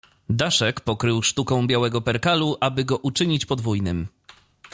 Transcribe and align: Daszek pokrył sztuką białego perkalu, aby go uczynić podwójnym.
Daszek 0.29 0.79
pokrył 0.81 1.21
sztuką 1.23 1.67
białego 1.67 2.01
perkalu, 2.01 2.57
aby 2.61 2.85
go 2.85 2.97
uczynić 2.97 3.45
podwójnym. 3.45 4.07